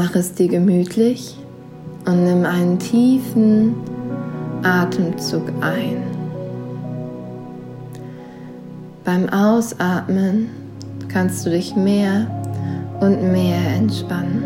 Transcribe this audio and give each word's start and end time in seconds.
Mach 0.00 0.14
es 0.14 0.32
dir 0.32 0.46
gemütlich 0.46 1.36
und 2.06 2.22
nimm 2.22 2.44
einen 2.44 2.78
tiefen 2.78 3.74
Atemzug 4.62 5.42
ein. 5.60 6.04
Beim 9.04 9.28
Ausatmen 9.28 10.50
kannst 11.08 11.44
du 11.44 11.50
dich 11.50 11.74
mehr 11.74 12.30
und 13.00 13.32
mehr 13.32 13.58
entspannen. 13.76 14.44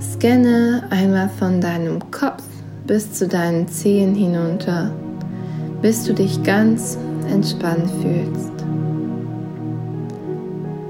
Scanne 0.00 0.84
einmal 0.88 1.28
von 1.28 1.60
deinem 1.60 1.98
Kopf 2.10 2.42
bis 2.86 3.12
zu 3.12 3.28
deinen 3.28 3.68
Zehen 3.68 4.14
hinunter, 4.14 4.90
bis 5.82 6.04
du 6.04 6.14
dich 6.14 6.42
ganz 6.42 6.96
entspannt 7.30 7.90
fühlst. 8.00 8.64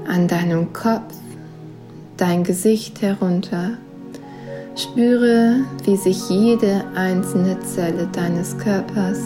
An 0.07 0.29
deinem 0.29 0.71
Kopf, 0.71 1.13
dein 2.17 2.43
Gesicht 2.43 3.01
herunter. 3.01 3.71
Spüre, 4.75 5.57
wie 5.83 5.95
sich 5.95 6.29
jede 6.29 6.83
einzelne 6.95 7.59
Zelle 7.59 8.07
deines 8.11 8.57
Körpers 8.57 9.19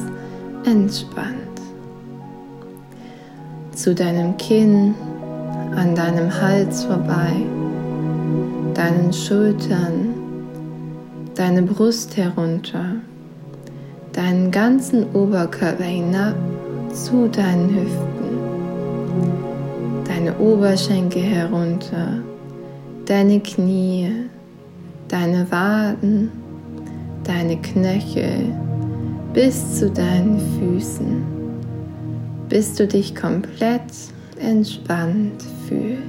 entspannt. 0.65 1.35
Zu 3.73 3.95
deinem 3.95 4.35
Kinn, 4.37 4.93
an 5.75 5.95
deinem 5.95 6.29
Hals 6.41 6.83
vorbei, 6.83 7.31
deinen 8.73 9.13
Schultern, 9.13 10.13
deine 11.35 11.61
Brust 11.61 12.17
herunter, 12.17 12.95
deinen 14.13 14.51
ganzen 14.51 15.05
Oberkörper 15.13 15.83
hinab 15.83 16.35
zu 16.91 17.29
deinen 17.29 17.69
Hüften, 17.69 18.37
deine 20.05 20.37
Oberschenkel 20.39 21.21
herunter, 21.21 22.23
deine 23.07 23.39
Knie, 23.39 24.11
deine 25.07 25.49
Waden, 25.49 26.29
deine 27.23 27.55
Knöchel 27.57 28.53
bis 29.33 29.79
zu 29.79 29.89
deinen 29.89 30.39
Füßen, 30.59 31.23
bis 32.49 32.75
du 32.75 32.85
dich 32.85 33.15
komplett 33.15 33.81
entspannt 34.41 35.41
fühlst. 35.67 36.03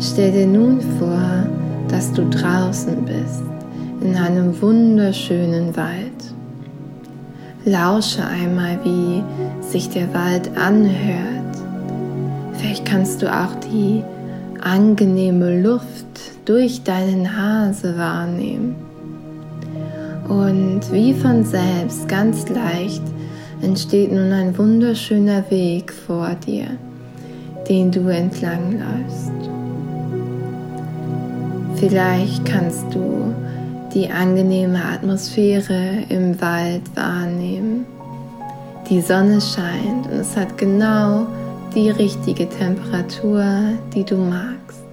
Stell 0.00 0.32
dir 0.32 0.46
nun 0.46 0.80
vor, 0.98 1.46
dass 1.88 2.10
du 2.12 2.26
draußen 2.30 3.04
bist, 3.04 3.42
in 4.00 4.16
einem 4.16 4.60
wunderschönen 4.62 5.76
Wald. 5.76 6.10
Lausche 7.66 8.24
einmal, 8.24 8.78
wie 8.82 9.22
sich 9.62 9.90
der 9.90 10.12
Wald 10.14 10.50
anhört. 10.56 11.56
Vielleicht 12.54 12.86
kannst 12.86 13.20
du 13.20 13.32
auch 13.32 13.54
die 13.70 14.02
angenehme 14.64 15.60
Luft 15.60 15.86
durch 16.44 16.82
deinen 16.82 17.36
Hase 17.36 17.96
wahrnehmen. 17.96 18.74
Und 20.28 20.80
wie 20.90 21.12
von 21.12 21.44
selbst, 21.44 22.08
ganz 22.08 22.48
leicht, 22.48 23.02
entsteht 23.60 24.10
nun 24.10 24.32
ein 24.32 24.56
wunderschöner 24.56 25.44
Weg 25.50 25.92
vor 25.92 26.30
dir, 26.46 26.66
den 27.68 27.90
du 27.90 28.08
entlang 28.08 28.72
läufst. 28.72 29.50
Vielleicht 31.76 32.44
kannst 32.46 32.86
du 32.94 33.34
die 33.92 34.10
angenehme 34.10 34.82
Atmosphäre 34.82 36.04
im 36.08 36.40
Wald 36.40 36.82
wahrnehmen. 36.94 37.84
Die 38.88 39.00
Sonne 39.00 39.40
scheint 39.40 40.06
und 40.10 40.20
es 40.20 40.36
hat 40.36 40.56
genau 40.56 41.26
die 41.74 41.90
richtige 41.90 42.48
Temperatur, 42.48 43.44
die 43.94 44.04
du 44.04 44.16
magst. 44.16 44.84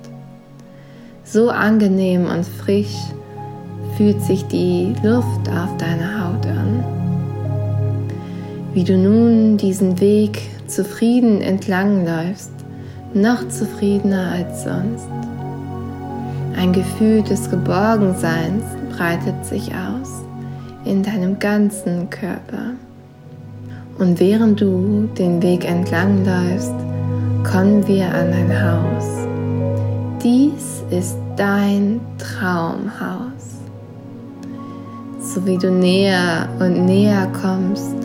So 1.24 1.50
angenehm 1.50 2.26
und 2.26 2.46
frisch 2.46 2.98
fühlt 3.96 4.22
sich 4.22 4.46
die 4.48 4.94
Luft 5.04 5.48
auf 5.50 5.78
deiner 5.78 6.26
Haut 6.26 6.46
an. 6.48 6.84
Wie 8.74 8.84
du 8.84 8.98
nun 8.98 9.58
diesen 9.58 10.00
Weg 10.00 10.42
zufrieden 10.68 11.42
entlangläufst, 11.42 12.52
noch 13.14 13.48
zufriedener 13.50 14.32
als 14.32 14.64
sonst. 14.64 15.08
Ein 16.58 16.74
Gefühl 16.74 17.22
des 17.24 17.50
Geborgenseins 17.50 18.64
breitet 18.96 19.46
sich 19.46 19.72
aus 19.74 20.24
in 20.86 21.04
deinem 21.04 21.38
ganzen 21.38 22.10
Körper. 22.10 22.72
Und 23.98 24.20
während 24.20 24.60
du 24.62 25.10
den 25.18 25.42
Weg 25.42 25.70
entlang 25.70 26.26
läufst, 26.26 26.74
kommen 27.44 27.88
wir 27.88 28.06
an 28.06 28.34
ein 28.34 28.64
Haus. 28.64 29.28
Dies 30.24 30.84
ist 30.90 31.18
dein 31.36 32.00
Traumhaus. 32.18 33.60
So 35.20 35.46
wie 35.46 35.58
du 35.58 35.72
näher 35.72 36.50
und 36.60 36.86
näher 36.86 37.28
kommst, 37.42 37.96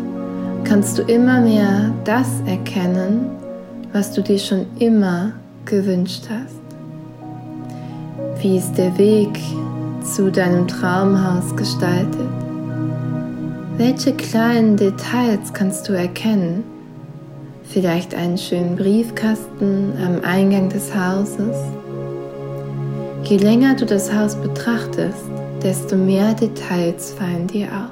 kannst 0.64 0.98
du 0.98 1.02
immer 1.02 1.40
mehr 1.40 1.92
das 2.04 2.28
erkennen, 2.46 3.30
was 3.92 4.12
du 4.12 4.22
dir 4.22 4.38
schon 4.38 4.66
immer 4.78 5.32
gewünscht 5.64 6.24
hast. 6.30 6.60
Wie 8.42 8.58
ist 8.58 8.74
der 8.74 8.96
Weg 8.98 9.38
zu 10.02 10.30
deinem 10.30 10.68
Traumhaus 10.68 11.54
gestaltet? 11.56 12.45
Welche 13.78 14.14
kleinen 14.14 14.78
Details 14.78 15.52
kannst 15.52 15.86
du 15.86 15.92
erkennen? 15.92 16.64
Vielleicht 17.62 18.14
einen 18.14 18.38
schönen 18.38 18.74
Briefkasten 18.74 19.92
am 20.02 20.24
Eingang 20.24 20.70
des 20.70 20.94
Hauses? 20.94 21.58
Je 23.24 23.36
länger 23.36 23.74
du 23.74 23.84
das 23.84 24.10
Haus 24.14 24.34
betrachtest, 24.34 25.24
desto 25.62 25.94
mehr 25.94 26.32
Details 26.32 27.12
fallen 27.12 27.48
dir 27.48 27.66
auf. 27.66 27.90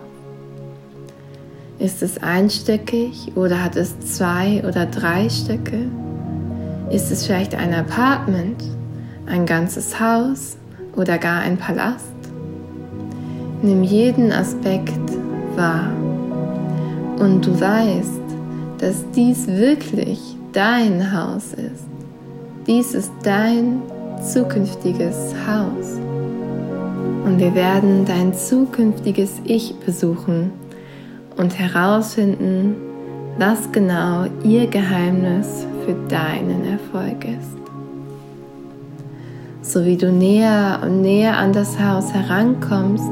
Ist 1.79 2.03
es 2.03 2.17
einstöckig 2.23 3.33
oder 3.35 3.63
hat 3.63 3.77
es 3.77 4.01
zwei 4.01 4.65
oder 4.67 4.87
drei 4.87 5.29
Stöcke? 5.29 5.81
Ist 6.89 7.11
es 7.11 7.27
vielleicht 7.27 7.55
ein 7.55 7.75
Apartment 7.75 8.65
ein 9.27 9.45
ganzes 9.45 10.01
Haus 10.01 10.57
oder 10.97 11.19
gar 11.19 11.43
ein 11.43 11.59
Palast? 11.59 12.15
Nimm 13.61 13.83
jeden 13.83 14.33
Aspekt 14.33 15.24
wahr 15.57 15.91
und 17.19 17.47
du 17.47 17.61
weißt, 17.61 18.21
dass 18.79 19.05
dies 19.15 19.47
wirklich 19.47 20.21
dein 20.53 21.13
Haus 21.13 21.53
ist. 21.53 21.87
Dies 22.67 22.95
ist 22.95 23.13
dein 23.23 23.83
zukünftiges 24.23 25.35
Haus. 25.47 25.99
Und 27.25 27.39
wir 27.39 27.55
werden 27.55 28.05
dein 28.05 28.35
zukünftiges 28.35 29.41
Ich 29.45 29.75
besuchen 29.81 30.53
und 31.37 31.59
herausfinden, 31.59 32.77
was 33.39 33.71
genau 33.73 34.27
ihr 34.45 34.67
Geheimnis 34.67 35.67
für 35.85 35.95
deinen 36.09 36.65
Erfolg 36.67 37.25
ist 37.25 37.65
so 39.65 39.85
wie 39.85 39.97
du 39.97 40.13
näher 40.13 40.81
und 40.85 41.01
näher 41.01 41.37
an 41.37 41.53
das 41.53 41.81
Haus 41.81 42.13
herankommst, 42.13 43.11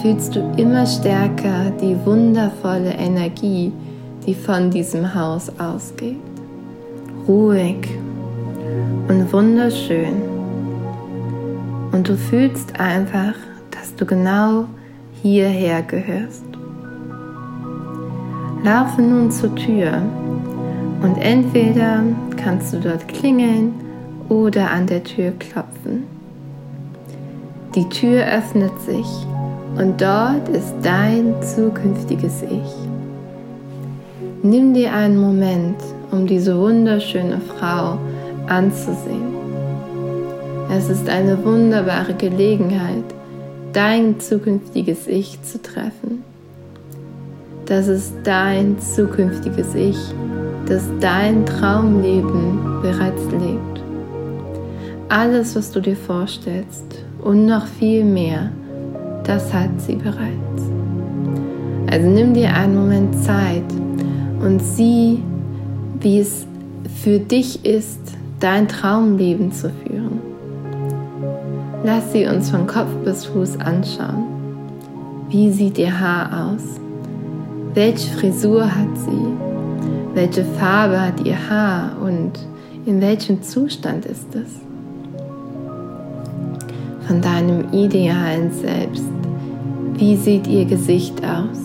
fühlst 0.00 0.36
du 0.36 0.40
immer 0.56 0.86
stärker 0.86 1.70
die 1.80 1.96
wundervolle 2.04 2.92
Energie, 2.92 3.72
die 4.26 4.34
von 4.34 4.70
diesem 4.70 5.14
Haus 5.14 5.50
ausgeht. 5.58 6.16
Ruhig 7.26 7.88
und 9.08 9.32
wunderschön. 9.32 10.22
Und 11.92 12.08
du 12.08 12.16
fühlst 12.16 12.78
einfach, 12.78 13.34
dass 13.70 13.94
du 13.96 14.04
genau 14.04 14.66
hierher 15.22 15.82
gehörst. 15.82 16.44
Laufe 18.62 19.00
nun 19.00 19.30
zur 19.30 19.54
Tür 19.54 20.02
und 21.02 21.16
entweder 21.18 22.02
kannst 22.36 22.72
du 22.72 22.80
dort 22.80 23.06
klingeln 23.08 23.74
oder 24.28 24.70
an 24.70 24.86
der 24.86 25.04
Tür 25.04 25.32
klopfen. 25.38 26.04
Die 27.74 27.88
Tür 27.88 28.24
öffnet 28.26 28.72
sich 28.80 29.06
und 29.78 30.00
dort 30.00 30.48
ist 30.48 30.74
dein 30.82 31.34
zukünftiges 31.42 32.42
Ich. 32.42 32.74
Nimm 34.42 34.74
dir 34.74 34.92
einen 34.92 35.18
Moment, 35.18 35.76
um 36.10 36.26
diese 36.26 36.58
wunderschöne 36.58 37.40
Frau 37.40 37.98
anzusehen. 38.46 39.34
Es 40.70 40.88
ist 40.88 41.08
eine 41.08 41.44
wunderbare 41.44 42.14
Gelegenheit, 42.14 43.04
dein 43.72 44.18
zukünftiges 44.20 45.06
Ich 45.06 45.42
zu 45.42 45.60
treffen. 45.60 46.24
Das 47.66 47.88
ist 47.88 48.14
dein 48.24 48.78
zukünftiges 48.78 49.74
Ich, 49.74 49.98
das 50.66 50.84
dein 51.00 51.44
Traumleben 51.44 52.80
bereits 52.82 53.22
lebt. 53.30 53.82
Alles, 55.08 55.54
was 55.54 55.70
du 55.70 55.80
dir 55.80 55.96
vorstellst 55.96 57.04
und 57.22 57.46
noch 57.46 57.66
viel 57.66 58.04
mehr, 58.04 58.50
das 59.26 59.52
hat 59.52 59.70
sie 59.78 59.96
bereits. 59.96 60.62
Also 61.90 62.08
nimm 62.08 62.34
dir 62.34 62.54
einen 62.54 62.76
Moment 62.76 63.14
Zeit 63.24 63.64
und 64.40 64.60
sieh, 64.60 65.22
wie 66.00 66.20
es 66.20 66.46
für 67.02 67.18
dich 67.18 67.64
ist, 67.64 68.00
dein 68.40 68.68
Traumleben 68.68 69.52
zu 69.52 69.70
führen. 69.70 70.20
Lass 71.84 72.12
sie 72.12 72.26
uns 72.26 72.50
von 72.50 72.66
Kopf 72.66 72.90
bis 73.04 73.26
Fuß 73.26 73.60
anschauen. 73.60 74.24
Wie 75.28 75.50
sieht 75.52 75.78
ihr 75.78 75.98
Haar 75.98 76.52
aus? 76.52 76.80
Welche 77.74 78.10
Frisur 78.16 78.64
hat 78.64 78.96
sie? 78.96 80.14
Welche 80.14 80.44
Farbe 80.44 81.00
hat 81.00 81.24
ihr 81.24 81.36
Haar 81.50 81.96
und 82.02 82.32
in 82.86 83.00
welchem 83.00 83.42
Zustand 83.42 84.06
ist 84.06 84.34
es? 84.34 84.65
Von 87.06 87.20
deinem 87.20 87.72
idealen 87.72 88.50
Selbst. 88.52 89.04
Wie 89.94 90.16
sieht 90.16 90.46
ihr 90.46 90.64
Gesicht 90.64 91.22
aus? 91.24 91.58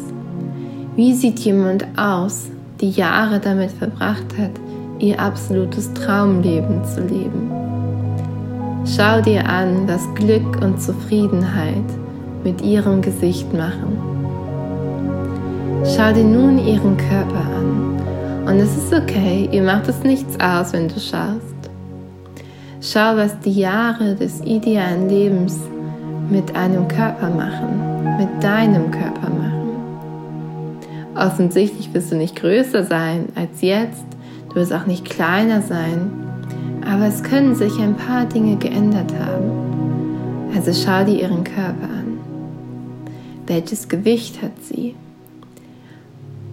Wie 0.96 1.14
sieht 1.14 1.40
jemand 1.40 1.86
aus, 1.98 2.50
die 2.80 2.92
Jahre 2.92 3.40
damit 3.40 3.72
verbracht 3.72 4.38
hat, 4.38 4.52
ihr 5.00 5.20
absolutes 5.20 5.92
Traumleben 5.94 6.86
zu 6.86 7.02
leben? 7.02 7.50
Schau 8.86 9.22
dir 9.22 9.48
an, 9.48 9.88
was 9.88 10.02
Glück 10.16 10.62
und 10.62 10.82
Zufriedenheit 10.82 11.86
mit 12.44 12.62
ihrem 12.62 13.02
Gesicht 13.02 13.52
machen. 13.54 13.98
Schau 15.86 16.14
dir 16.14 16.24
nun 16.24 16.60
ihren 16.60 16.98
Körper 16.98 17.46
an. 17.58 18.00
Und 18.46 18.60
es 18.60 18.76
ist 18.78 18.94
okay, 18.94 19.50
ihr 19.52 19.64
macht 19.64 19.88
es 19.88 20.04
nichts 20.04 20.40
aus, 20.40 20.74
wenn 20.74 20.88
du 20.88 21.00
schaust. 21.00 21.51
Schau, 22.84 23.16
was 23.16 23.40
die 23.42 23.54
Jahre 23.54 24.16
des 24.16 24.42
idealen 24.42 25.08
Lebens 25.08 25.56
mit 26.32 26.56
einem 26.56 26.88
Körper 26.88 27.30
machen, 27.30 28.18
mit 28.18 28.44
deinem 28.44 28.90
Körper 28.90 29.30
machen. 29.30 29.70
Offensichtlich 31.14 31.94
wirst 31.94 32.12
du 32.12 32.16
nicht 32.16 32.36
größer 32.36 32.84
sein 32.84 33.30
als 33.36 33.62
jetzt, 33.62 34.04
du 34.50 34.56
wirst 34.56 34.74
auch 34.74 34.88
nicht 34.88 35.06
kleiner 35.06 35.62
sein, 35.62 36.10
aber 36.84 37.06
es 37.06 37.22
können 37.22 37.54
sich 37.54 37.78
ein 37.80 37.96
paar 37.96 38.26
Dinge 38.26 38.56
geändert 38.56 39.14
haben. 39.14 40.50
Also 40.56 40.74
schau 40.74 41.04
dir 41.06 41.22
ihren 41.22 41.44
Körper 41.44 41.84
an. 41.84 42.18
Welches 43.46 43.88
Gewicht 43.90 44.42
hat 44.42 44.58
sie? 44.60 44.96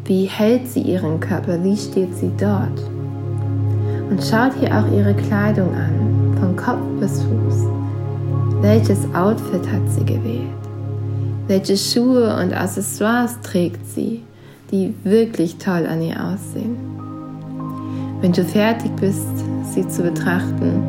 Wie 0.05 0.27
hält 0.27 0.69
sie 0.69 0.83
ihren 0.83 1.21
Körper? 1.21 1.65
Wie 1.65 1.77
steht 1.77 2.15
sie 2.15 2.31
dort? 2.39 2.83
Und 4.11 4.23
schau 4.23 4.51
dir 4.51 4.77
auch 4.77 4.93
ihre 4.93 5.15
Kleidung 5.15 5.75
an, 5.75 5.98
Kopf 6.65 6.83
bis 7.01 7.23
Fuß. 7.23 7.67
Welches 8.61 9.05
Outfit 9.15 9.67
hat 9.73 9.89
sie 9.91 10.05
gewählt? 10.05 10.49
Welche 11.47 11.77
Schuhe 11.77 12.37
und 12.37 12.53
Accessoires 12.53 13.41
trägt 13.43 13.87
sie? 13.87 14.23
die 14.71 14.95
wirklich 15.05 15.57
toll 15.57 15.87
an 15.87 16.03
ihr 16.03 16.17
aussehen. 16.23 16.77
Wenn 18.21 18.33
du 18.33 18.45
fertig 18.45 18.91
bist, 18.97 19.27
sie 19.73 19.87
zu 19.87 20.03
betrachten, 20.03 20.83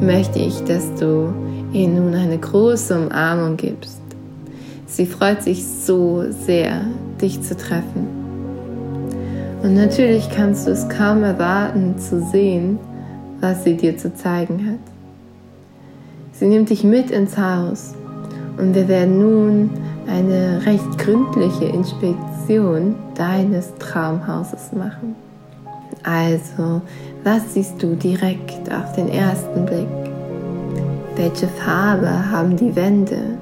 möchte 0.00 0.38
ich, 0.38 0.62
dass 0.64 0.94
du 0.96 1.32
ihr 1.72 1.88
nun 1.88 2.14
eine 2.14 2.38
große 2.38 2.98
Umarmung 2.98 3.56
gibst. 3.56 4.00
Sie 4.86 5.06
freut 5.06 5.42
sich 5.42 5.66
so 5.66 6.24
sehr, 6.30 6.80
dich 7.20 7.40
zu 7.42 7.56
treffen. 7.56 8.08
Und 9.62 9.74
natürlich 9.74 10.28
kannst 10.30 10.66
du 10.66 10.70
es 10.70 10.88
kaum 10.88 11.24
erwarten 11.24 11.98
zu 11.98 12.22
sehen, 12.22 12.78
was 13.40 13.64
sie 13.64 13.76
dir 13.76 13.96
zu 13.96 14.14
zeigen 14.14 14.66
hat. 14.70 14.87
Sie 16.38 16.46
nimmt 16.46 16.70
dich 16.70 16.84
mit 16.84 17.10
ins 17.10 17.36
Haus 17.36 17.94
und 18.58 18.72
wir 18.72 18.86
werden 18.86 19.18
nun 19.18 19.70
eine 20.06 20.64
recht 20.64 20.96
gründliche 20.98 21.64
Inspektion 21.64 22.94
deines 23.16 23.74
Traumhauses 23.80 24.72
machen. 24.72 25.16
Also, 26.04 26.80
was 27.24 27.54
siehst 27.54 27.82
du 27.82 27.96
direkt 27.96 28.72
auf 28.72 28.92
den 28.92 29.08
ersten 29.08 29.66
Blick? 29.66 29.88
Welche 31.16 31.48
Farbe 31.48 32.30
haben 32.30 32.56
die 32.56 32.74
Wände? 32.76 33.38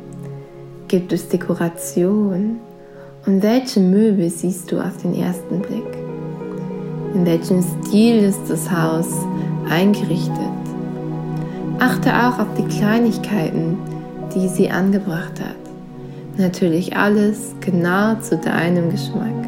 Gibt 0.88 1.12
es 1.12 1.28
Dekoration? 1.28 2.56
Und 3.26 3.42
welche 3.42 3.80
Möbel 3.80 4.30
siehst 4.30 4.72
du 4.72 4.80
auf 4.80 4.96
den 5.02 5.14
ersten 5.14 5.60
Blick? 5.60 5.98
In 7.12 7.26
welchem 7.26 7.62
Stil 7.62 8.24
ist 8.24 8.48
das 8.48 8.70
Haus 8.70 9.08
eingerichtet? 9.68 10.55
Achte 11.78 12.10
auch 12.10 12.38
auf 12.38 12.48
die 12.56 12.64
Kleinigkeiten, 12.64 13.76
die 14.34 14.48
sie 14.48 14.70
angebracht 14.70 15.40
hat. 15.40 15.56
Natürlich 16.38 16.96
alles 16.96 17.54
genau 17.60 18.14
zu 18.16 18.38
deinem 18.38 18.90
Geschmack. 18.90 19.46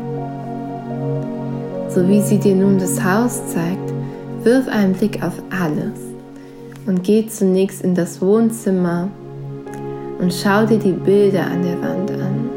So 1.88 2.06
wie 2.06 2.20
sie 2.20 2.38
dir 2.38 2.54
nun 2.54 2.78
das 2.78 3.02
Haus 3.02 3.46
zeigt, 3.48 3.92
wirf 4.42 4.68
einen 4.68 4.92
Blick 4.92 5.22
auf 5.22 5.34
alles 5.50 5.98
und 6.86 7.02
geh 7.02 7.26
zunächst 7.26 7.82
in 7.82 7.94
das 7.94 8.20
Wohnzimmer 8.20 9.08
und 10.18 10.32
schau 10.32 10.66
dir 10.66 10.78
die 10.78 10.92
Bilder 10.92 11.46
an 11.46 11.62
der 11.62 11.80
Wand 11.80 12.10
an. 12.10 12.50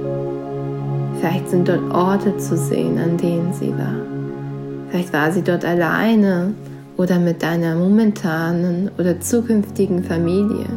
Vielleicht 1.20 1.50
sind 1.50 1.68
dort 1.68 1.94
Orte 1.94 2.36
zu 2.38 2.58
sehen, 2.58 2.98
an 2.98 3.18
denen 3.18 3.54
sie 3.54 3.70
war. 3.70 3.96
Vielleicht 4.90 5.14
war 5.14 5.32
sie 5.32 5.42
dort 5.42 5.64
alleine 5.64 6.54
oder 7.02 7.18
mit 7.18 7.42
deiner 7.42 7.76
momentanen 7.76 8.92
oder 9.00 9.20
zukünftigen 9.20 10.04
Familie 10.04 10.68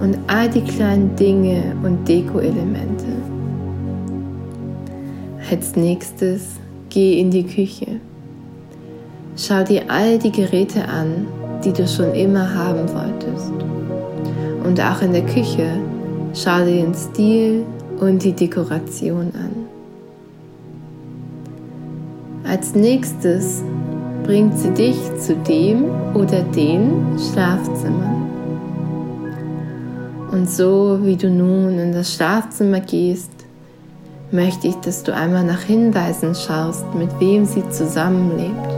und 0.00 0.16
all 0.26 0.48
die 0.48 0.62
kleinen 0.62 1.14
Dinge 1.16 1.76
und 1.82 2.08
Deko-Elemente. 2.08 3.04
Als 5.50 5.76
nächstes 5.76 6.56
geh 6.88 7.20
in 7.20 7.30
die 7.30 7.44
Küche. 7.44 8.00
Schau 9.36 9.62
dir 9.64 9.82
all 9.88 10.18
die 10.18 10.32
Geräte 10.32 10.88
an, 10.88 11.26
die 11.62 11.74
du 11.74 11.86
schon 11.86 12.14
immer 12.14 12.54
haben 12.54 12.88
wolltest. 12.88 13.52
Und 14.64 14.80
auch 14.80 15.02
in 15.02 15.12
der 15.12 15.26
Küche 15.26 15.68
schau 16.32 16.64
dir 16.64 16.84
den 16.84 16.94
Stil 16.94 17.66
und 18.00 18.24
die 18.24 18.32
Dekoration 18.32 19.30
an. 19.34 19.66
Als 22.44 22.74
nächstes 22.74 23.62
bringt 24.26 24.58
sie 24.58 24.70
dich 24.70 24.98
zu 25.20 25.36
dem 25.36 25.84
oder 26.14 26.42
den 26.42 27.16
Schlafzimmern. 27.16 28.26
Und 30.32 30.50
so 30.50 30.98
wie 31.02 31.16
du 31.16 31.30
nun 31.30 31.78
in 31.78 31.92
das 31.92 32.12
Schlafzimmer 32.12 32.80
gehst, 32.80 33.30
möchte 34.32 34.66
ich, 34.66 34.74
dass 34.76 35.04
du 35.04 35.14
einmal 35.14 35.44
nach 35.44 35.60
Hinweisen 35.60 36.34
schaust, 36.34 36.84
mit 36.94 37.08
wem 37.20 37.44
sie 37.44 37.68
zusammenlebt. 37.70 38.68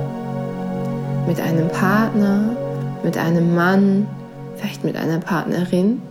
Mit 1.27 1.41
einem 1.41 1.69
Partner, 1.69 2.51
mit 3.03 3.17
einem 3.17 3.55
Mann, 3.55 4.07
vielleicht 4.57 4.85
mit 4.85 4.97
einer 4.97 5.19
Partnerin. 5.19 6.03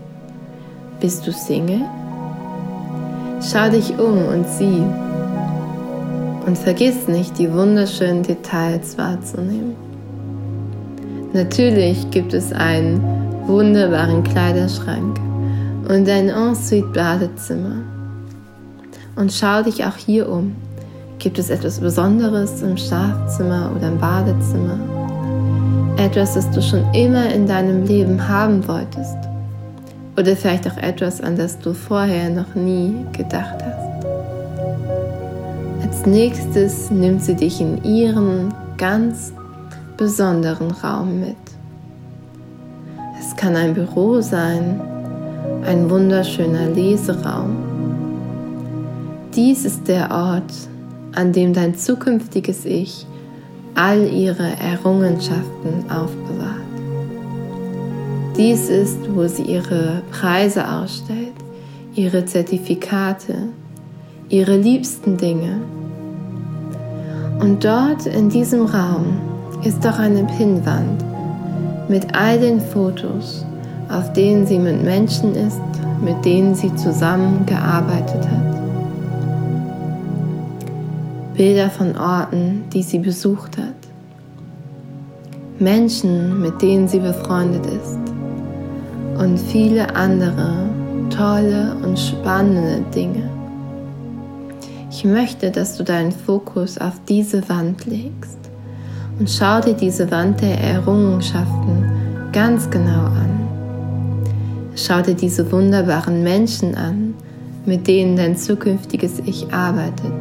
Bist 1.00 1.28
du 1.28 1.32
Single? 1.32 1.86
Schau 3.42 3.70
dich 3.70 4.00
um 4.00 4.26
und 4.26 4.48
sieh. 4.48 4.84
Und 6.48 6.58
vergiss 6.58 7.10
nicht, 7.10 7.38
die 7.38 7.52
wunderschönen 7.52 8.24
Details 8.24 8.98
wahrzunehmen. 8.98 9.76
Natürlich 11.34 12.10
gibt 12.10 12.34
es 12.34 12.54
einen 12.54 13.04
wunderbaren 13.48 14.24
Kleiderschrank 14.24 15.20
und 15.90 16.08
ein 16.08 16.30
Ensuite-Badezimmer. 16.30 17.84
Und 19.18 19.34
schau 19.34 19.62
dich 19.62 19.84
auch 19.84 19.98
hier 19.98 20.30
um. 20.30 20.56
Gibt 21.20 21.38
es 21.38 21.50
etwas 21.50 21.82
Besonderes 21.82 22.62
im 22.62 22.78
Schlafzimmer 22.78 23.70
oder 23.76 23.90
im 23.90 23.98
Badezimmer? 23.98 24.80
Etwas, 25.98 26.36
das 26.36 26.50
du 26.52 26.62
schon 26.62 26.86
immer 26.94 27.30
in 27.30 27.46
deinem 27.46 27.84
Leben 27.84 28.26
haben 28.26 28.66
wolltest? 28.70 29.18
Oder 30.18 30.34
vielleicht 30.38 30.66
auch 30.66 30.78
etwas, 30.78 31.20
an 31.20 31.36
das 31.36 31.60
du 31.60 31.74
vorher 31.74 32.30
noch 32.30 32.56
nie 32.56 32.96
gedacht 33.12 33.62
hast? 33.62 33.87
Als 35.88 36.06
nächstes 36.06 36.92
nimmt 36.92 37.24
sie 37.24 37.34
dich 37.34 37.62
in 37.62 37.82
ihren 37.86 38.54
ganz 38.78 39.32
besonderen 39.96 40.72
Raum 40.72 41.22
mit. 41.22 41.38
Es 43.18 43.34
kann 43.38 43.56
ein 43.56 43.74
Büro 43.74 44.20
sein, 44.20 44.82
ein 45.66 45.90
wunderschöner 45.90 46.72
Leseraum. 46.72 47.56
Dies 49.34 49.64
ist 49.64 49.88
der 49.88 50.12
Ort, 50.12 50.52
an 51.16 51.32
dem 51.32 51.54
dein 51.54 51.74
zukünftiges 51.78 52.66
Ich 52.66 53.08
all 53.74 54.12
ihre 54.12 54.58
Errungenschaften 54.60 55.90
aufbewahrt. 55.90 56.68
Dies 58.36 58.68
ist, 58.68 58.98
wo 59.16 59.26
sie 59.26 59.44
ihre 59.44 60.02
Preise 60.12 60.70
ausstellt, 60.70 61.36
ihre 61.96 62.26
Zertifikate, 62.26 63.48
ihre 64.28 64.58
liebsten 64.58 65.16
Dinge. 65.16 65.62
Und 67.40 67.64
dort 67.64 68.06
in 68.06 68.30
diesem 68.30 68.66
Raum 68.66 69.20
ist 69.64 69.84
doch 69.84 70.00
eine 70.00 70.24
Pinnwand 70.38 71.04
mit 71.88 72.16
all 72.16 72.40
den 72.40 72.60
Fotos 72.60 73.46
auf 73.90 74.12
denen 74.14 74.46
sie 74.46 74.60
mit 74.60 74.84
Menschen 74.84 75.34
ist, 75.36 75.62
mit 76.02 76.24
denen 76.26 76.56
sie 76.56 76.74
zusammengearbeitet 76.76 78.28
hat. 78.28 78.58
Bilder 81.36 81.70
von 81.70 81.98
Orten, 81.98 82.64
die 82.74 82.84
sie 82.84 83.00
besucht 83.00 83.58
hat. 83.58 83.66
Menschen, 85.60 86.42
mit 86.42 86.62
denen 86.62 86.88
sie 86.88 87.00
befreundet 87.00 87.66
ist 87.66 87.98
und 89.20 89.40
viele 89.40 89.96
andere 89.96 90.70
tolle 91.10 91.76
und 91.84 91.98
spannende 91.98 92.84
Dinge. 92.94 93.37
Ich 94.90 95.04
möchte, 95.04 95.52
dass 95.52 95.78
du 95.78 95.84
deinen 95.84 96.14
Fokus 96.14 96.78
auf 96.78 96.94
diese 97.10 97.50
Wand 97.50 97.86
legst 97.86 98.38
und 99.20 99.30
schau 99.30 99.60
dir 99.60 99.74
diese 99.74 100.10
Wand 100.12 100.42
der 100.42 100.60
Errungenschaften 100.62 102.30
ganz 102.32 102.70
genau 102.70 103.06
an. 103.06 103.38
Schau 104.76 105.02
dir 105.02 105.14
diese 105.14 105.52
wunderbaren 105.52 106.24
Menschen 106.24 106.76
an, 106.76 107.16
mit 107.66 107.86
denen 107.86 108.16
dein 108.16 108.38
zukünftiges 108.38 109.20
Ich 109.26 109.52
arbeitet, 109.52 110.14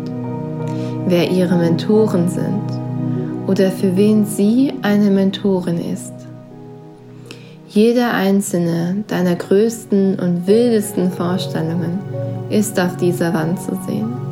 wer 1.07 1.31
ihre 1.31 1.57
Mentoren 1.57 2.29
sind 2.29 3.47
oder 3.47 3.71
für 3.71 3.97
wen 3.97 4.27
sie 4.27 4.75
eine 4.83 5.11
Mentorin 5.11 5.79
ist. 5.79 6.13
Jeder 7.69 8.15
einzelne 8.15 9.05
deiner 9.07 9.37
größten 9.37 10.19
und 10.19 10.49
wildesten 10.49 11.13
Vorstellungen 11.13 12.01
ist 12.51 12.81
auf 12.81 12.97
dieser 12.97 13.33
Wand 13.33 13.61
zu 13.61 13.79
sehen. 13.87 14.26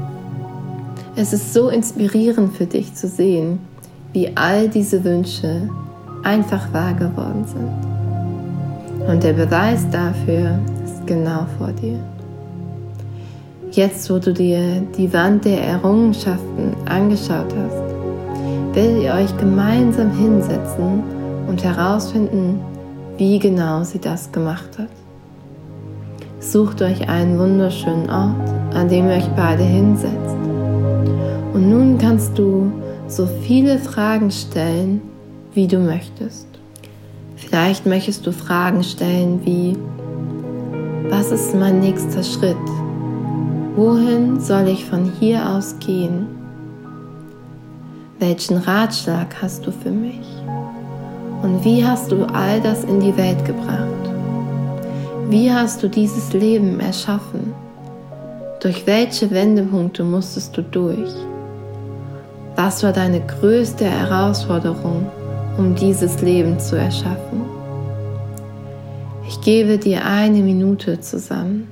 Es 1.17 1.33
ist 1.33 1.55
so 1.55 1.69
inspirierend 1.69 2.57
für 2.57 2.67
dich 2.67 2.93
zu 2.95 3.07
sehen, 3.07 3.61
wie 4.13 4.37
all 4.37 4.69
diese 4.69 5.05
Wünsche 5.05 5.69
einfach 6.25 6.73
wahr 6.73 6.93
geworden 6.95 7.45
sind. 7.47 9.09
Und 9.09 9.23
der 9.23 9.35
Beweis 9.35 9.89
dafür 9.91 10.59
ist 10.85 11.07
genau 11.07 11.47
vor 11.57 11.71
dir. 11.71 12.01
Jetzt, 13.71 14.11
wo 14.11 14.19
du 14.19 14.33
dir 14.33 14.81
die 14.97 15.13
Wand 15.13 15.45
der 15.45 15.63
Errungenschaften 15.63 16.75
angeschaut 16.87 17.55
hast, 17.57 18.75
werdet 18.75 19.03
ihr 19.05 19.15
euch 19.15 19.37
gemeinsam 19.37 20.11
hinsetzen 20.19 21.03
und 21.47 21.63
herausfinden, 21.63 22.59
wie 23.19 23.39
genau 23.39 23.85
sie 23.85 24.01
das 24.01 24.33
gemacht 24.33 24.79
hat. 24.79 24.89
Sucht 26.41 26.83
euch 26.83 27.09
einen 27.09 27.39
wunderschönen 27.39 28.11
Ort, 28.11 28.49
an 28.75 28.89
dem 28.89 29.09
ihr 29.09 29.17
euch 29.17 29.29
beide 29.37 29.63
hinsetzt. 29.63 30.34
Und 31.55 31.71
nun 31.71 31.99
kannst 31.99 32.37
du 32.37 32.73
so 33.07 33.27
viele 33.27 33.79
Fragen 33.79 34.33
stellen, 34.33 35.01
wie 35.55 35.69
du 35.69 35.79
möchtest. 35.79 36.49
Vielleicht 37.37 37.87
möchtest 37.87 38.27
du 38.27 38.33
Fragen 38.33 38.83
stellen 38.83 39.41
wie, 39.45 39.79
was 41.09 41.31
ist 41.31 41.55
mein 41.55 41.79
nächster 41.79 42.25
Schritt? 42.25 42.57
Wohin 43.77 44.41
soll 44.41 44.67
ich 44.67 44.85
von 44.85 45.13
hier 45.21 45.49
aus 45.49 45.77
gehen? 45.79 46.27
Welchen 48.19 48.57
Ratschlag 48.57 49.37
hast 49.41 49.65
du 49.65 49.71
für 49.71 49.93
mich? 49.93 50.27
Und 51.43 51.65
wie 51.65 51.85
hast 51.85 52.11
du 52.11 52.25
all 52.25 52.61
das 52.63 52.83
in 52.83 52.99
die 52.99 53.17
Welt 53.17 53.45
gebracht? 53.45 54.11
Wie 55.29 55.53
hast 55.53 55.85
du 55.85 55.89
dieses 55.89 56.33
Leben 56.33 56.81
erschaffen? 56.81 57.55
Durch 58.61 58.89
welche 58.89 59.31
Wendepunkte 59.31 60.03
musstest 60.03 60.57
du 60.57 60.63
durch? 60.63 61.15
Was 62.57 62.85
war 62.85 62.93
deine 62.93 63.21
größte 63.21 63.85
Herausforderung, 63.85 65.11
um 65.59 65.75
dieses 65.75 66.23
Leben 66.23 66.61
zu 66.61 66.77
erschaffen? 66.77 67.43
Ich 69.27 69.41
gebe 69.41 69.77
dir 69.77 70.05
eine 70.05 70.41
Minute 70.41 71.01
zusammen. 71.01 71.69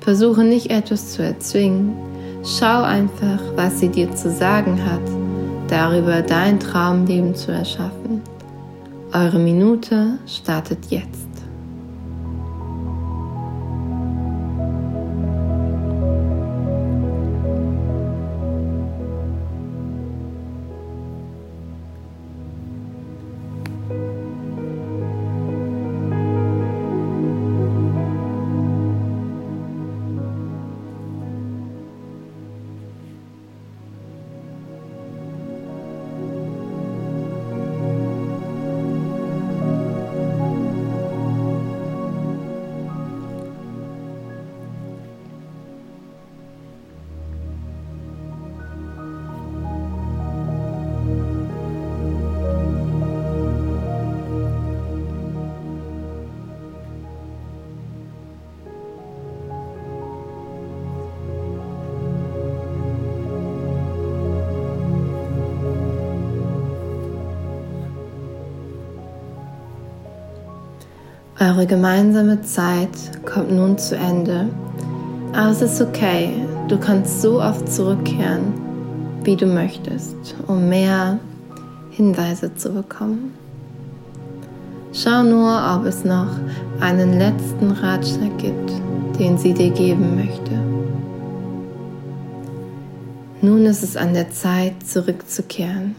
Versuche 0.00 0.44
nicht 0.44 0.70
etwas 0.70 1.12
zu 1.12 1.24
erzwingen. 1.24 1.96
Schau 2.44 2.84
einfach, 2.84 3.40
was 3.56 3.80
sie 3.80 3.88
dir 3.88 4.14
zu 4.14 4.30
sagen 4.30 4.78
hat, 4.84 5.00
darüber 5.68 6.22
dein 6.22 6.60
Traumleben 6.60 7.34
zu 7.34 7.50
erschaffen. 7.50 8.20
Eure 9.12 9.40
Minute 9.40 10.18
startet 10.26 10.86
jetzt. 10.88 11.35
Eure 71.46 71.66
gemeinsame 71.66 72.42
Zeit 72.42 72.88
kommt 73.24 73.52
nun 73.52 73.78
zu 73.78 73.94
Ende. 73.94 74.48
Aber 75.32 75.50
es 75.50 75.62
ist 75.62 75.80
okay. 75.80 76.30
Du 76.66 76.76
kannst 76.76 77.22
so 77.22 77.40
oft 77.40 77.70
zurückkehren, 77.70 78.52
wie 79.22 79.36
du 79.36 79.46
möchtest, 79.46 80.16
um 80.48 80.68
mehr 80.68 81.20
Hinweise 81.90 82.52
zu 82.56 82.70
bekommen. 82.70 83.32
Schau 84.92 85.22
nur, 85.22 85.76
ob 85.76 85.84
es 85.84 86.04
noch 86.04 86.30
einen 86.80 87.16
letzten 87.16 87.70
Ratschlag 87.70 88.36
gibt, 88.38 88.72
den 89.20 89.38
sie 89.38 89.54
dir 89.54 89.70
geben 89.70 90.16
möchte. 90.16 90.52
Nun 93.40 93.66
ist 93.66 93.84
es 93.84 93.96
an 93.96 94.14
der 94.14 94.30
Zeit, 94.30 94.74
zurückzukehren. 94.84 95.94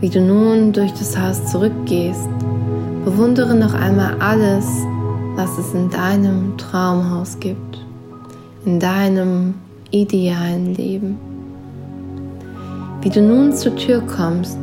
Wie 0.00 0.08
du 0.08 0.20
nun 0.20 0.72
durch 0.72 0.92
das 0.92 1.16
Haus 1.16 1.46
zurückgehst, 1.46 2.28
Bewundere 3.08 3.54
noch 3.54 3.72
einmal 3.72 4.20
alles, 4.20 4.66
was 5.34 5.56
es 5.56 5.72
in 5.72 5.88
deinem 5.88 6.58
Traumhaus 6.58 7.40
gibt, 7.40 7.78
in 8.66 8.78
deinem 8.78 9.54
idealen 9.90 10.74
Leben. 10.74 11.16
Wie 13.00 13.08
du 13.08 13.22
nun 13.22 13.54
zur 13.54 13.74
Tür 13.76 14.02
kommst, 14.02 14.58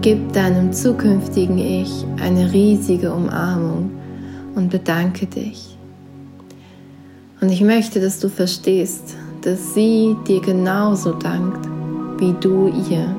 gib 0.00 0.32
deinem 0.32 0.72
zukünftigen 0.72 1.58
Ich 1.58 2.06
eine 2.22 2.52
riesige 2.52 3.12
Umarmung 3.12 3.90
und 4.54 4.70
bedanke 4.70 5.26
dich. 5.26 5.76
Und 7.40 7.50
ich 7.50 7.62
möchte, 7.62 8.00
dass 8.00 8.20
du 8.20 8.28
verstehst, 8.28 9.16
dass 9.42 9.74
sie 9.74 10.14
dir 10.28 10.40
genauso 10.40 11.14
dankt 11.14 11.68
wie 12.18 12.32
du 12.40 12.68
ihr. 12.88 13.12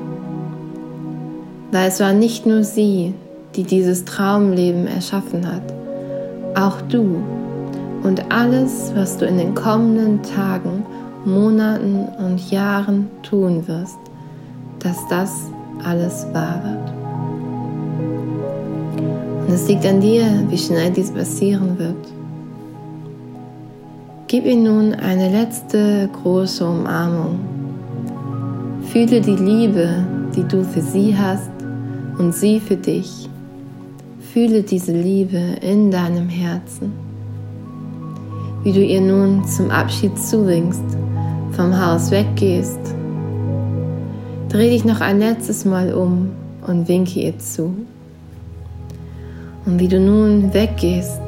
Weil 1.70 1.88
es 1.88 2.00
war 2.00 2.14
nicht 2.14 2.46
nur 2.46 2.64
sie, 2.64 3.12
die 3.58 3.64
dieses 3.64 4.04
Traumleben 4.04 4.86
erschaffen 4.86 5.44
hat. 5.44 5.62
Auch 6.54 6.80
du 6.82 7.16
und 8.04 8.30
alles, 8.30 8.92
was 8.94 9.16
du 9.16 9.26
in 9.26 9.36
den 9.36 9.52
kommenden 9.56 10.22
Tagen, 10.22 10.86
Monaten 11.24 12.06
und 12.24 12.52
Jahren 12.52 13.10
tun 13.24 13.66
wirst, 13.66 13.98
dass 14.78 14.96
das 15.10 15.32
alles 15.84 16.24
wahr 16.32 16.62
wird. 16.62 16.92
Und 19.48 19.54
es 19.54 19.66
liegt 19.66 19.84
an 19.86 20.00
dir, 20.00 20.24
wie 20.48 20.58
schnell 20.58 20.92
dies 20.92 21.10
passieren 21.10 21.76
wird. 21.80 21.96
Gib 24.28 24.46
ihr 24.46 24.54
nun 24.54 24.94
eine 24.94 25.32
letzte 25.32 26.08
große 26.22 26.64
Umarmung. 26.64 27.40
Fühle 28.92 29.20
die 29.20 29.34
Liebe, 29.34 30.04
die 30.36 30.44
du 30.44 30.62
für 30.62 30.82
sie 30.82 31.16
hast 31.18 31.50
und 32.18 32.32
sie 32.32 32.60
für 32.60 32.76
dich. 32.76 33.28
Fühle 34.32 34.62
diese 34.62 34.92
Liebe 34.92 35.38
in 35.62 35.90
deinem 35.90 36.28
Herzen, 36.28 36.92
wie 38.62 38.72
du 38.72 38.84
ihr 38.84 39.00
nun 39.00 39.46
zum 39.46 39.70
Abschied 39.70 40.18
zuwinkst, 40.18 40.84
vom 41.52 41.74
Haus 41.74 42.10
weggehst. 42.10 42.78
Dreh 44.50 44.68
dich 44.68 44.84
noch 44.84 45.00
ein 45.00 45.18
letztes 45.18 45.64
Mal 45.64 45.94
um 45.94 46.28
und 46.66 46.88
winke 46.88 47.20
ihr 47.20 47.38
zu. 47.38 47.74
Und 49.64 49.80
wie 49.80 49.88
du 49.88 49.98
nun 49.98 50.52
weggehst, 50.52 51.22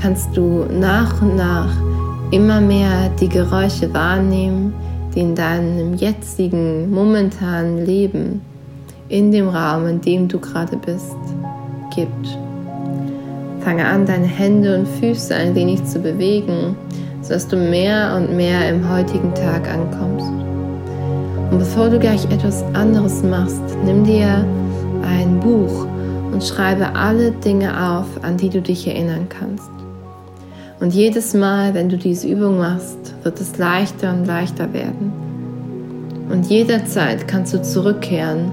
kannst 0.00 0.36
du 0.36 0.66
nach 0.70 1.20
und 1.20 1.34
nach 1.34 1.74
immer 2.30 2.60
mehr 2.60 3.10
die 3.20 3.28
Geräusche 3.28 3.92
wahrnehmen, 3.92 4.72
die 5.12 5.20
in 5.20 5.34
deinem 5.34 5.94
jetzigen, 5.94 6.88
momentanen 6.88 7.84
Leben 7.84 8.42
in 9.08 9.32
dem 9.32 9.48
Raum, 9.48 9.88
in 9.88 10.00
dem 10.00 10.28
du 10.28 10.38
gerade 10.38 10.76
bist, 10.76 11.16
gibt. 11.94 12.38
Fange 13.60 13.86
an, 13.86 14.06
deine 14.06 14.26
Hände 14.26 14.78
und 14.78 14.88
Füße 14.88 15.34
ein 15.34 15.54
wenig 15.54 15.84
zu 15.84 16.00
bewegen, 16.00 16.76
sodass 17.22 17.46
du 17.46 17.56
mehr 17.56 18.16
und 18.16 18.36
mehr 18.36 18.68
im 18.68 18.88
heutigen 18.88 19.32
Tag 19.34 19.68
ankommst. 19.70 20.26
Und 21.50 21.58
bevor 21.58 21.88
du 21.88 21.98
gleich 21.98 22.24
etwas 22.24 22.64
anderes 22.72 23.22
machst, 23.22 23.62
nimm 23.84 24.04
dir 24.04 24.44
ein 25.02 25.38
Buch 25.40 25.86
und 26.32 26.42
schreibe 26.42 26.94
alle 26.94 27.30
Dinge 27.30 27.90
auf, 27.90 28.06
an 28.22 28.36
die 28.36 28.48
du 28.48 28.60
dich 28.60 28.86
erinnern 28.88 29.28
kannst. 29.28 29.70
Und 30.80 30.92
jedes 30.94 31.34
Mal, 31.34 31.74
wenn 31.74 31.88
du 31.88 31.96
diese 31.96 32.26
Übung 32.26 32.58
machst, 32.58 33.14
wird 33.22 33.40
es 33.40 33.58
leichter 33.58 34.12
und 34.12 34.24
leichter 34.24 34.72
werden. 34.72 35.12
Und 36.28 36.46
jederzeit 36.46 37.28
kannst 37.28 37.54
du 37.54 37.62
zurückkehren, 37.62 38.50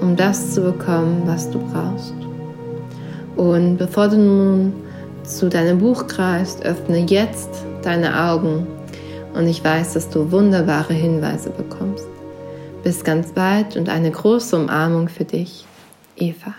um 0.00 0.14
das 0.14 0.54
zu 0.54 0.60
bekommen, 0.60 1.22
was 1.24 1.50
du 1.50 1.58
brauchst. 1.58 2.14
Und 3.36 3.76
bevor 3.78 4.08
du 4.08 4.16
nun 4.16 4.72
zu 5.24 5.48
deinem 5.48 5.78
Buch 5.78 6.06
greifst, 6.06 6.64
öffne 6.64 6.98
jetzt 6.98 7.50
deine 7.82 8.28
Augen 8.28 8.66
und 9.34 9.46
ich 9.46 9.64
weiß, 9.64 9.94
dass 9.94 10.10
du 10.10 10.30
wunderbare 10.30 10.94
Hinweise 10.94 11.50
bekommst. 11.50 12.06
Bis 12.82 13.04
ganz 13.04 13.32
bald 13.32 13.76
und 13.76 13.88
eine 13.88 14.10
große 14.10 14.56
Umarmung 14.56 15.08
für 15.08 15.24
dich, 15.24 15.64
Eva. 16.16 16.54